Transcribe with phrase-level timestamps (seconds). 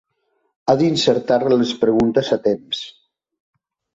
[0.71, 2.83] Ha d'insertar les preguntes a temps.